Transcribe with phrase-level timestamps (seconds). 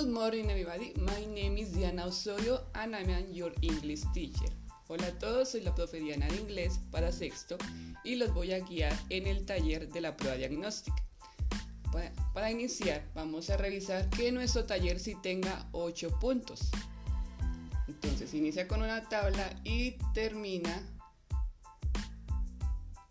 [0.00, 4.48] Good morning everybody, my name is Diana Osorio and I'm your English teacher.
[4.88, 7.58] Hola a todos, soy la profe Diana de inglés para sexto
[8.02, 10.96] y los voy a guiar en el taller de la prueba diagnóstica.
[11.92, 16.70] Para, para iniciar, vamos a revisar que nuestro taller sí tenga 8 puntos.
[17.86, 20.82] Entonces inicia con una tabla y termina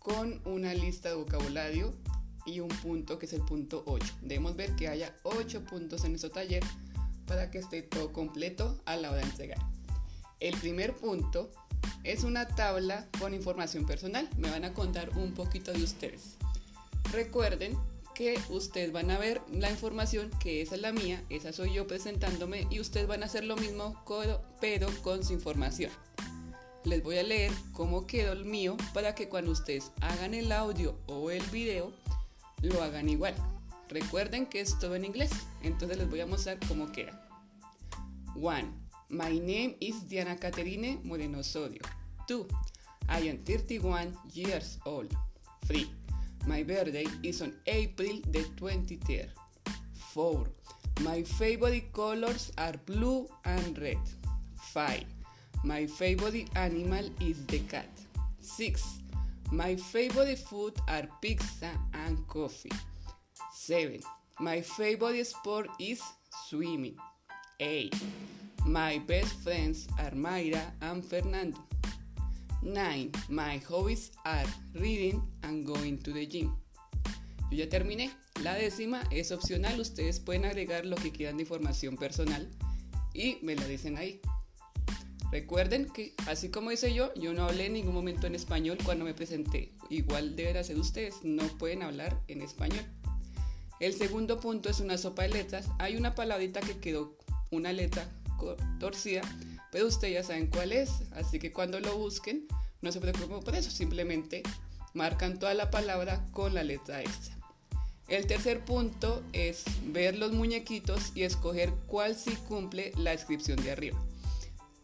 [0.00, 1.94] con una lista de vocabulario
[2.46, 4.06] y un punto que es el punto 8.
[4.22, 6.62] Debemos ver que haya 8 puntos en nuestro taller
[7.26, 9.58] para que esté todo completo a la hora de entregar.
[10.40, 11.50] El primer punto
[12.02, 14.28] es una tabla con información personal.
[14.36, 16.36] Me van a contar un poquito de ustedes.
[17.12, 17.76] Recuerden
[18.14, 21.86] que ustedes van a ver la información que esa es la mía, esa soy yo
[21.86, 24.02] presentándome y ustedes van a hacer lo mismo
[24.60, 25.90] pero con su información.
[26.84, 30.96] Les voy a leer cómo quedó el mío para que cuando ustedes hagan el audio
[31.06, 31.92] o el video
[32.64, 33.34] lo hagan igual.
[33.88, 35.30] Recuerden que es todo en inglés,
[35.62, 37.20] entonces les voy a mostrar cómo queda.
[38.34, 38.84] 1.
[39.10, 41.82] My name is Diana Caterine Moreno Sodio.
[42.26, 42.46] 2.
[43.08, 45.14] I am 31 years old.
[45.66, 45.88] 3.
[46.46, 49.28] My birthday is on April the 23rd.
[50.14, 50.44] 4.
[51.02, 53.98] My favorite colors are blue and red.
[54.72, 55.04] 5.
[55.64, 57.88] My favorite animal is the cat.
[58.40, 59.03] 6.
[59.52, 62.72] My favorite food are pizza and coffee.
[63.52, 64.00] 7.
[64.40, 66.02] My favorite sport is
[66.48, 66.96] swimming.
[67.60, 67.94] 8.
[68.66, 71.58] My best friends are Mayra and Fernando.
[72.62, 73.12] 9.
[73.28, 76.56] My hobbies are reading and going to the gym.
[77.50, 78.10] Yo ya terminé.
[78.42, 79.78] La décima es opcional.
[79.78, 82.50] Ustedes pueden agregar lo que quieran de información personal
[83.14, 84.20] y me la dicen ahí.
[85.34, 89.04] Recuerden que, así como hice yo, yo no hablé en ningún momento en español cuando
[89.04, 89.72] me presenté.
[89.90, 92.84] Igual deben hacer ustedes, no pueden hablar en español.
[93.80, 95.66] El segundo punto es una sopa de letras.
[95.80, 97.18] Hay una palabrita que quedó
[97.50, 98.08] una letra
[98.78, 99.22] torcida,
[99.72, 100.90] pero ustedes ya saben cuál es.
[101.16, 102.46] Así que cuando lo busquen,
[102.80, 104.44] no se preocupen por eso, simplemente
[104.92, 107.36] marcan toda la palabra con la letra extra.
[108.06, 113.72] El tercer punto es ver los muñequitos y escoger cuál sí cumple la descripción de
[113.72, 113.98] arriba.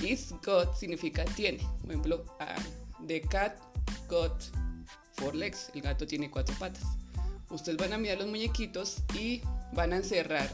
[0.00, 1.58] Is got significa tiene.
[1.80, 2.24] Por ejemplo,
[3.06, 3.58] the cat
[4.08, 4.42] got
[5.12, 5.70] four legs.
[5.74, 6.84] El gato tiene cuatro patas.
[7.50, 9.42] Ustedes van a mirar los muñequitos y
[9.72, 10.50] van a encerrar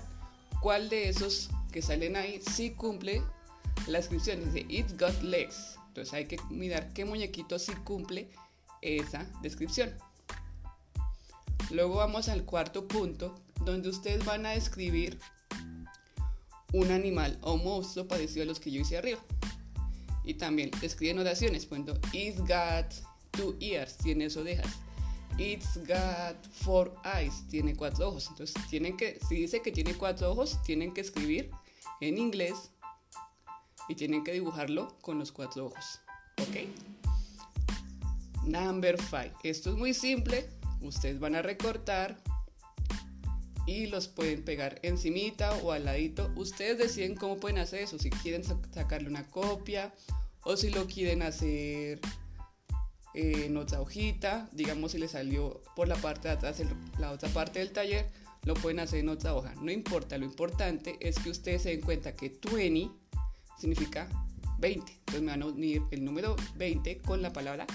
[0.61, 3.23] cuál de esos que salen ahí sí cumple
[3.87, 4.45] la descripción.
[4.45, 5.79] Dice, it's got legs.
[5.89, 8.31] Entonces hay que mirar qué muñequito sí cumple
[8.83, 9.95] esa descripción.
[11.71, 13.35] Luego vamos al cuarto punto,
[13.65, 15.19] donde ustedes van a describir
[16.73, 19.21] un animal o monstruo parecido a los que yo hice arriba.
[20.25, 22.93] Y también escriben oraciones, poniendo It's got
[23.31, 24.71] two ears, tiene dos orejas.
[25.39, 28.27] It's got four eyes, tiene cuatro ojos.
[28.29, 31.51] Entonces tienen que, si dice que tiene cuatro ojos, tienen que escribir
[32.01, 32.71] en inglés
[33.89, 36.01] y tienen que dibujarlo con los cuatro ojos.
[36.43, 36.67] ¿Ok?
[38.45, 39.33] Number five.
[39.45, 40.49] Esto es muy simple.
[40.81, 42.21] Ustedes van a recortar
[43.69, 46.33] y los pueden pegar encimita o al ladito.
[46.37, 49.93] Ustedes deciden cómo pueden hacer eso, si quieren sacarle una copia
[50.43, 52.01] o si lo quieren hacer
[53.13, 56.63] en otra hojita, digamos si le salió por la parte de atrás
[56.99, 58.11] la otra parte del taller,
[58.45, 59.55] lo pueden hacer en otra hoja.
[59.61, 62.91] No importa, lo importante es que ustedes se den cuenta que 20
[63.59, 64.09] significa
[64.61, 64.91] 20.
[64.91, 67.67] Entonces me van a unir el número 20 con la palabra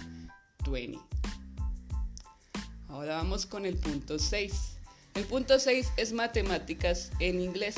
[0.68, 0.98] 20.
[2.88, 4.73] Ahora vamos con el punto 6.
[5.16, 7.76] El punto 6 es matemáticas en inglés.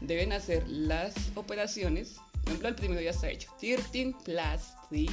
[0.00, 2.16] Deben hacer las operaciones.
[2.32, 3.50] Por ejemplo, el primero ya está hecho.
[3.60, 5.10] 13 plus 3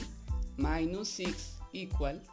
[0.57, 2.23] minus 6 igual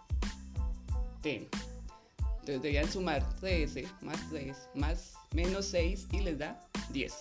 [1.23, 1.43] 10.
[1.43, 7.13] Entonces deberían sumar 13 más 3 más menos 6 y les da 10.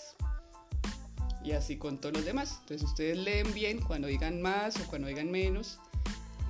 [1.44, 2.60] Y así con todos los demás.
[2.62, 5.80] Entonces ustedes leen bien cuando digan más o cuando digan menos.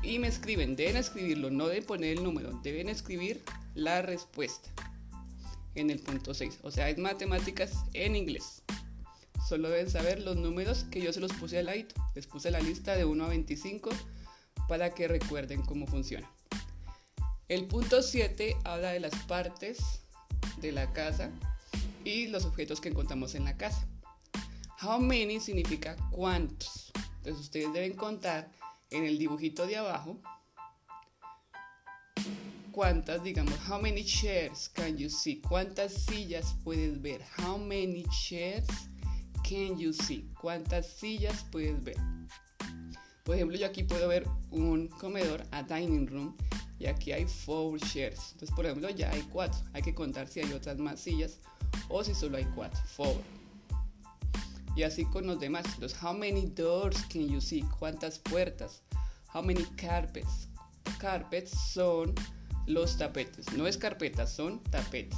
[0.04, 0.76] Y me escriben.
[0.76, 2.60] Deben escribirlo, no deben poner el número.
[2.62, 3.42] Deben escribir
[3.76, 4.70] la respuesta
[5.76, 6.60] en el punto 6.
[6.64, 8.64] O sea, es matemáticas en inglés.
[9.48, 11.94] Solo deben saber los números que yo se los puse al ladito.
[12.16, 13.92] Les puse la lista de 1 a 25
[14.68, 16.30] para que recuerden cómo funciona.
[17.48, 19.78] El punto 7 habla de las partes
[20.62, 21.30] de la casa
[22.04, 23.88] y los objetos que encontramos en la casa.
[24.82, 26.92] How many significa cuántos.
[27.18, 28.50] Entonces ustedes deben contar
[28.90, 30.20] en el dibujito de abajo
[32.76, 35.38] cuántas, digamos, how many chairs can you see?
[35.48, 37.22] ¿Cuántas sillas puedes ver?
[37.38, 38.68] How many chairs
[39.48, 40.30] can you see?
[40.42, 41.96] ¿Cuántas sillas puedes ver?
[43.24, 46.36] Por ejemplo, yo aquí puedo ver un comedor, a dining room,
[46.78, 48.34] y aquí hay four chairs.
[48.34, 49.58] Entonces, por ejemplo, ya hay cuatro.
[49.72, 51.40] Hay que contar si hay otras más sillas
[51.88, 53.16] o si solo hay cuatro, four.
[54.76, 57.64] Y así con los demás, los how many doors can you see?
[57.80, 58.82] ¿Cuántas puertas?
[59.34, 60.50] How many carpets?
[61.00, 62.14] Carpets son
[62.68, 65.18] los tapetes, no es carpetas, son tapetes.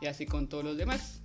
[0.00, 1.20] Y así con todos los demás.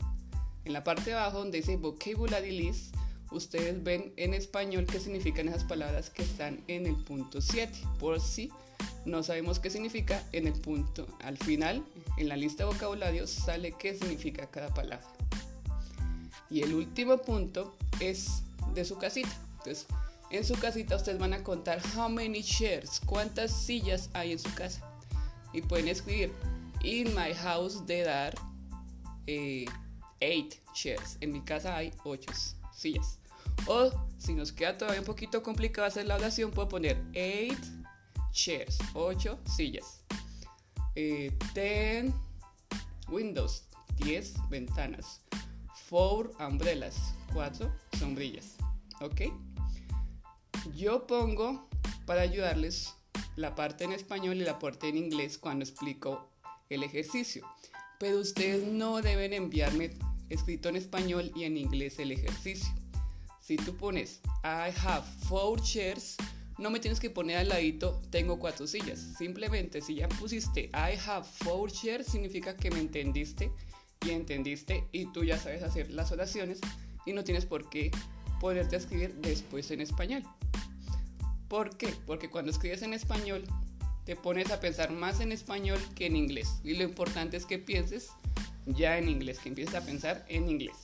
[0.65, 2.95] En la parte de abajo donde dice vocabulary list,
[3.31, 7.71] ustedes ven en español qué significan esas palabras que están en el punto 7.
[7.99, 8.51] Por si
[9.05, 11.83] no sabemos qué significa, en el punto, al final,
[12.17, 15.05] en la lista de vocabulario sale qué significa cada palabra.
[16.49, 18.43] Y el último punto es
[18.73, 19.35] de su casita.
[19.57, 19.87] Entonces,
[20.33, 24.51] en su casita ustedes van a contar how many chairs, cuántas sillas hay en su
[24.55, 24.81] casa.
[25.53, 26.33] Y pueden escribir,
[26.83, 28.35] in my house there are
[29.27, 29.65] eh,
[30.19, 31.17] eight chairs.
[31.21, 32.31] En mi casa hay ocho
[32.73, 33.19] sillas.
[33.67, 37.55] O si nos queda todavía un poquito complicado hacer la oración, puedo poner 8
[38.31, 40.03] chairs, 8 sillas.
[40.95, 42.11] 10 eh,
[43.07, 45.21] windows, 10 ventanas.
[45.91, 48.55] 4 umbrellas, 4 sombrillas.
[48.99, 49.21] ¿Ok?
[50.71, 51.67] Yo pongo
[52.05, 52.93] para ayudarles
[53.35, 56.29] la parte en español y la parte en inglés cuando explico
[56.69, 57.45] el ejercicio.
[57.99, 59.91] Pero ustedes no deben enviarme
[60.29, 62.73] escrito en español y en inglés el ejercicio.
[63.41, 66.15] Si tú pones I have four chairs,
[66.57, 68.99] no me tienes que poner al ladito tengo cuatro sillas.
[69.17, 73.51] Simplemente si ya pusiste I have four chairs, significa que me entendiste
[74.05, 76.61] y entendiste y tú ya sabes hacer las oraciones
[77.05, 77.91] y no tienes por qué
[78.39, 80.23] poderte escribir después en español.
[81.53, 81.93] ¿Por qué?
[82.07, 83.43] Porque cuando escribes en español
[84.05, 86.49] te pones a pensar más en español que en inglés.
[86.63, 88.09] Y lo importante es que pienses
[88.65, 90.75] ya en inglés, que empieces a pensar en inglés.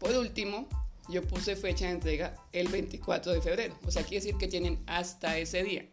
[0.00, 0.68] Por último,
[1.08, 3.78] yo puse fecha de entrega el 24 de febrero.
[3.86, 5.86] O sea, quiere decir que tienen hasta ese día.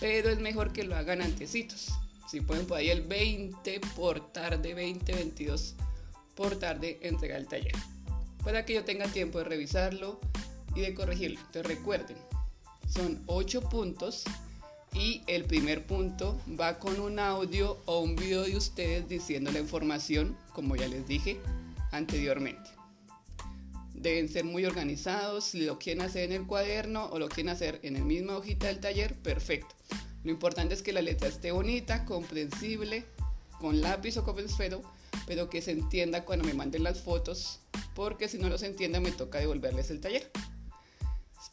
[0.00, 1.88] Pero es mejor que lo hagan antecitos.
[2.30, 5.74] Si pueden por ahí el 20 por tarde, 20, 22
[6.34, 7.74] por tarde entregar el taller.
[8.42, 10.18] Para que yo tenga tiempo de revisarlo
[10.74, 11.40] y de corregirlo.
[11.40, 12.16] Entonces recuerden,
[12.88, 14.24] son 8 puntos
[14.92, 19.58] y el primer punto va con un audio o un video de ustedes diciendo la
[19.58, 21.40] información, como ya les dije
[21.90, 22.74] anteriormente
[24.04, 25.44] deben ser muy organizados.
[25.44, 28.68] Si lo quieren hacer en el cuaderno o lo quieren hacer en el misma hojita
[28.68, 29.74] del taller, perfecto.
[30.22, 33.06] Lo importante es que la letra esté bonita, comprensible,
[33.60, 34.82] con lápiz o con esfero,
[35.26, 37.60] pero que se entienda cuando me manden las fotos,
[37.94, 40.30] porque si no los entienden me toca devolverles el taller.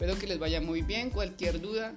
[0.02, 1.12] Espero que les vaya muy bien.
[1.12, 1.94] Cualquier duda,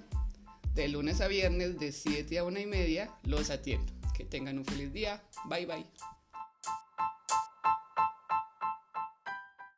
[0.75, 3.91] de lunes a viernes de 7 a 1 y media, los atiendo.
[4.15, 5.23] Que tengan un feliz día.
[5.49, 5.87] Bye bye.